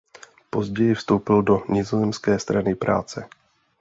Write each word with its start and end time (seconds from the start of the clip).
Později 0.49 0.93
vstoupil 0.95 1.41
do 1.41 1.63
nizozemské 1.69 2.39
Strany 2.39 2.75
práce. 2.75 3.29